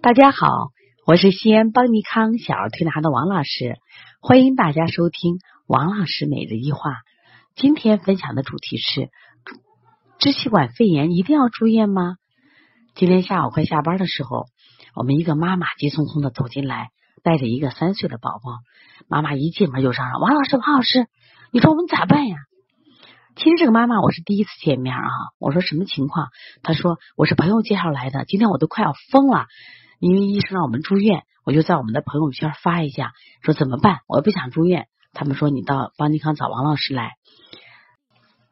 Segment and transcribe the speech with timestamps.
[0.00, 0.70] 大家好，
[1.06, 3.76] 我是西安邦尼康小儿推拿的王老师，
[4.20, 6.96] 欢迎大家收听王老师每日一话。
[7.54, 9.10] 今天分享的主题是
[10.18, 12.16] 支气管肺炎一定要住院吗？
[12.94, 14.46] 今天下午快下班的时候，
[14.94, 16.90] 我们一个妈妈急匆匆的走进来，
[17.22, 18.58] 带着一个三岁的宝宝。
[19.08, 21.06] 妈妈一进门就嚷嚷：“王老师，王老师，
[21.50, 22.36] 你说我们咋办呀？”
[23.36, 25.02] 其实这个妈妈我是第一次见面啊。
[25.40, 26.28] 我说什么情况？
[26.62, 29.46] 她说我是朋友介绍来的，今天我都快要疯了。
[29.98, 33.12] 因为医生让我们住院，我就在我们的朋友圈发一下，
[33.42, 34.00] 说怎么办？
[34.06, 34.88] 我不想住院。
[35.12, 37.12] 他们说你到邦尼康找王老师来。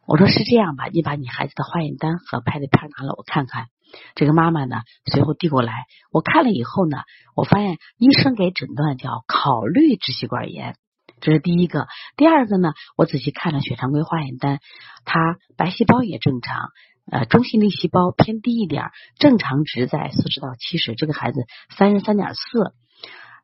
[0.07, 3.67] 我说是这样吧，你把你孩子的化验单和拍的片拿来我看看。
[4.15, 6.99] 这个妈妈呢，随后递过来，我看了以后呢，
[7.37, 10.77] 我发现医生给诊断叫考虑支气管炎，
[11.21, 11.87] 这是第一个。
[12.17, 14.61] 第二个呢，我仔细看了血常规化验单，
[15.05, 16.71] 他白细胞也正常。
[17.11, 22.41] 呃，中性粒细胞偏低一点，正常值在四十到七十，这个孩子三十三点四。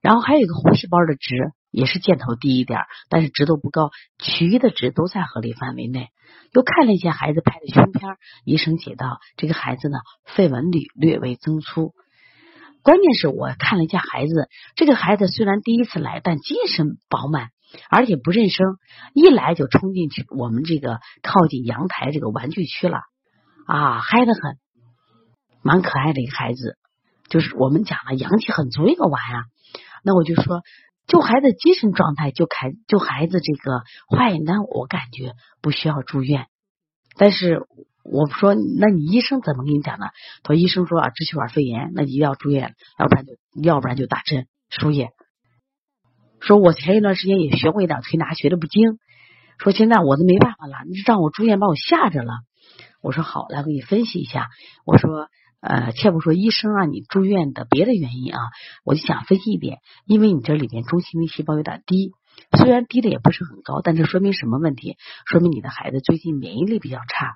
[0.00, 1.34] 然后还有一个红细胞的值
[1.72, 6.08] 也是箭头低一点，但是值都不高，其余的值都在合理范围内。
[6.52, 11.94] 又看了一下孩子拍的胸片，医生写道这个孩子呢肺纹理略微增粗。
[12.82, 17.48] 关键是我看了一下孩子，这个孩子虽然第一次来，但精神饱满，
[17.90, 18.76] 而且不认生，
[19.14, 23.00] 一来就冲进去我们这个靠近阳台这个玩具区了。
[23.68, 24.56] 啊，嗨得很，
[25.60, 26.78] 蛮可爱的一个孩子，
[27.28, 29.44] 就是我们讲的阳气很足一个娃呀。
[30.02, 30.62] 那我就说，
[31.06, 36.46] 就孩子精神状态，就孩就孩子这个化验单，我感觉不需要住院。
[37.18, 37.66] 但是
[38.04, 40.12] 我说，那你医生怎么跟你讲的？
[40.44, 43.32] 他说医生说啊，支气管肺炎，那一定要住院，要不然就
[43.62, 45.10] 要不然就打针输液。
[46.40, 48.98] 说我前一段时间也学过一点推拿，学的不精。
[49.58, 52.32] 说现在我都没办法了，你让我住院把我吓着了。
[53.00, 54.48] 我说好，来给你分析一下。
[54.84, 55.28] 我说，
[55.60, 58.40] 呃，切不说医生让你住院的别的原因啊，
[58.84, 62.12] 我就想分析一点，因为你这里边中性粒细胞有点低，
[62.56, 64.96] 虽然低的也不是很高，但这说明什么问题？
[65.26, 67.34] 说明你的孩子最近免疫力比较差。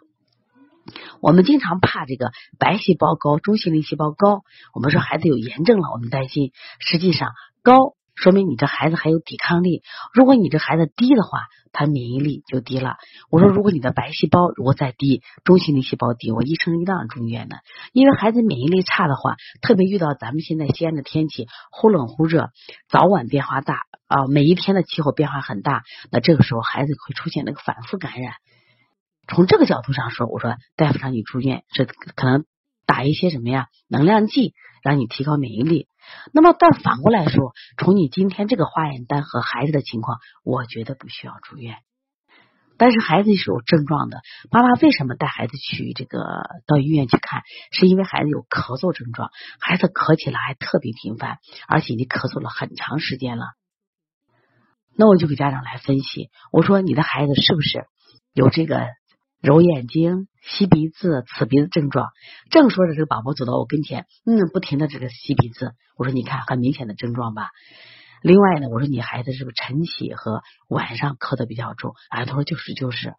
[1.20, 4.42] 我们经常怕这个白细胞高，中性粒细胞高，
[4.74, 6.52] 我们说孩子有炎症了，我们担心。
[6.80, 7.30] 实际上
[7.62, 7.94] 高。
[8.14, 9.82] 说明你这孩子还有抵抗力。
[10.12, 12.96] 如果你这孩子低的话，他免疫力就低了。
[13.30, 17.56] 我说，如果你的白细胞如果再低，中性粒细胞低，我医生一定要住院的。
[17.92, 22.50] 因为孩子免疫力差的话，特别遇到咱们现在西安的天气忽冷忽热，
[22.88, 28.34] 早晚变化大啊，每一天的气候变化很大，那这个时候孩子会出现那个反复感染。
[29.26, 32.44] 从这个角度上说，我说大夫让你住院这可能
[32.84, 34.52] 打一些什么呀能量剂，
[34.82, 35.86] 让你提高免疫力。
[36.32, 41.76] 那么，但反过来说，从你今天这个化验单和孩子的情况，我觉得不需要住院。
[42.78, 44.20] 但是孩子是有症状的，
[44.50, 46.18] 妈妈为什么带孩子去这个
[46.66, 47.42] 到医院去看？
[47.70, 49.30] 是因为孩子有咳嗽症状，
[49.60, 53.44] 孩子咳起来还特别频繁，而且你咳嗽了很长时间了。
[54.96, 57.84] 那我就给家长来分析，我说你的孩子是不是
[58.32, 58.86] 有这个？
[59.42, 62.10] 揉眼睛、吸鼻子、呲鼻子症状，
[62.50, 65.72] 正说着，这个宝宝走到我跟前，嗯，不停的这个吸鼻子。
[65.96, 67.50] 我说，你看，很明显的症状吧。
[68.22, 71.94] 另外呢，我说你孩子是不是晨起和晚上咳的比较重？
[72.10, 73.14] 啊，他说就是就是。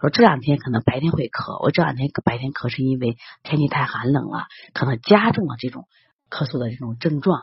[0.00, 5.88] 说这两天可能白天会咳，我这两天白天咳是因为天气太寒冷了，可能加重了这种
[6.30, 7.42] 咳嗽的这种症状。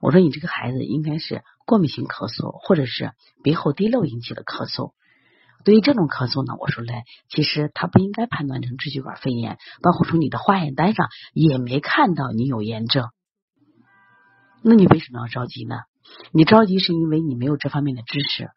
[0.00, 4.92] 我说你这个孩子应该是过敏性咳嗽，或者是鼻后滴漏引起的咳嗽。
[5.64, 13.04] 对于这种咳嗽呢，我说嘞，其实他不应该判断成支气管肺炎，包括从你的化验单上也没看到你有炎症，
[14.62, 15.76] 那你为什么要着急呢？
[16.32, 18.48] 你着急是因为你没有这方面的知识，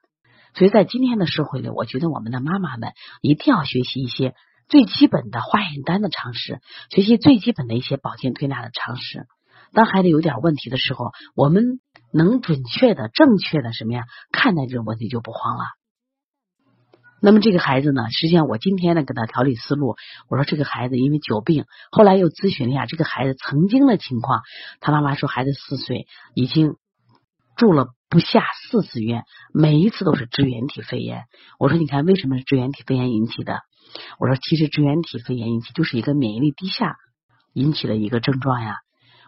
[0.55, 4.33] 所以在今天的社会里，我觉得我们的妈妈们一定要学习一些
[4.69, 9.27] 最基本的化验单的常识，学习最基本的一些保健推拿的常识。
[9.73, 11.79] 当孩子有点问题的时候，我们
[12.13, 15.65] 能准确的、正确的什么呀看待这个问题，就不慌了。
[17.25, 19.95] 那么这个孩子呢，实际上我今天呢给他调理思路，
[20.27, 24.41] 我说这个孩子因为久病，后来又咨询了一下这个孩子曾经的情况，
[24.81, 26.05] 他妈妈说孩子四岁
[26.35, 26.75] 已经
[27.55, 29.23] 住了不下四次院，
[29.53, 31.23] 每一次都是支原体肺炎。
[31.59, 33.61] 我说你看为什么是支原体肺炎引起的？
[34.19, 36.97] 我说其实支原体肺炎引起就是一个免疫力低下
[37.53, 38.75] 引起的一个症状呀。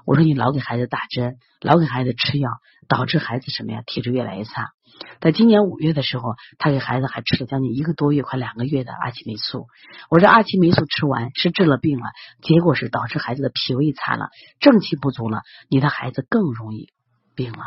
[0.05, 2.49] 我说你老给孩子打针，老给孩子吃药，
[2.89, 3.83] 导致孩子什么呀？
[3.85, 4.74] 体质越来越差。
[5.21, 9.67] 在今年五月的时候，他给孩子还吃了将近一个多月，快两个月的阿奇霉素。
[10.09, 12.05] 我说阿奇霉素吃完是治了病了，
[12.41, 16.89] 结果是导致孩子的脾胃差了，正气不足了，你的孩子更容易
[17.35, 17.59] 病了。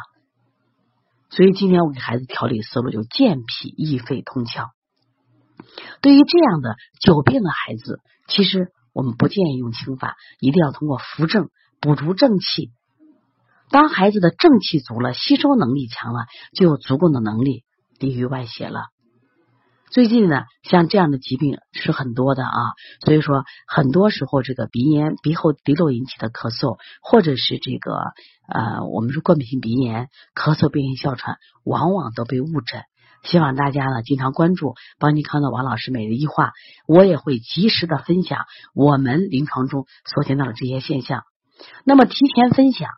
[1.31, 4.71] 所以今天我给孩子调理思路就健脾益肺通窍。
[6.01, 12.71] 对于这样的久病的孩子，其实我们不建议用清法，一定要通过扶正补足正气，
[13.71, 17.65] 当孩子的正气足了，吸收能力强了，就有足够的能力
[17.99, 18.87] 抵御外邪了。
[19.91, 22.53] 最近呢，像这样的疾病是很多的啊，
[23.05, 27.95] 所以说很多时候这个鼻炎、鼻后滴漏引起的咳嗽，或者是这个
[28.49, 32.83] 呃，我们说过敏性鼻炎、咳嗽、变性哮喘，往往都被误诊。
[33.25, 36.53] 希望大家呢经常关注邦尼康的王老师每日一话，
[36.87, 38.45] 我也会及时的分享
[38.75, 41.23] 我们临床中所见到的这些现象。
[41.85, 42.91] 那么提前分享，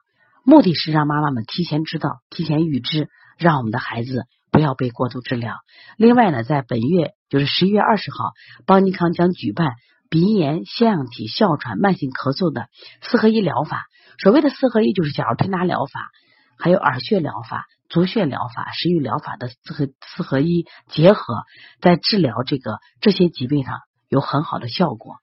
[0.44, 3.08] 目的是让妈妈们提前知道、提前预知，
[3.38, 4.26] 让我们的孩子。
[4.52, 5.58] 不要被过度治疗。
[5.96, 8.32] 另外呢，在本月就是十一月二十号，
[8.66, 9.74] 邦尼康将举办
[10.08, 12.66] 鼻炎、腺样体、哮喘、慢性咳嗽的
[13.00, 13.84] 四合一疗法。
[14.18, 16.10] 所谓的四合一，就是小儿推拿疗法、
[16.58, 21.44] 还有耳穴疗法、足穴疗法、食育疗法的四合四合一结合，
[21.80, 23.78] 在治疗这个这些疾病上
[24.08, 25.18] 有很好的效果。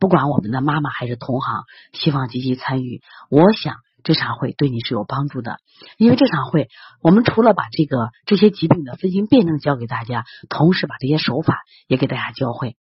[0.00, 1.62] 不管我们的妈妈还是同行，
[1.92, 3.02] 希望积极参与。
[3.30, 3.76] 我想。
[4.04, 5.56] 这场会对你是有帮助的，
[5.96, 6.68] 因为这场会
[7.02, 12.76] 我们除了把这个这些疾病的分型辩证教给大家，同时把这些手法也给大家教会。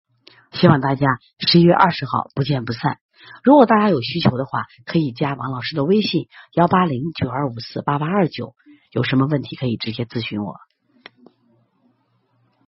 [0.52, 1.06] 希望大家
[1.38, 2.98] 十一月二十号不见不散。
[3.44, 8.56] 如果大家有需求的话，可以加王老师的微信幺八零九二五四八八二九，
[8.90, 10.56] 有什么问题可以直接咨询我。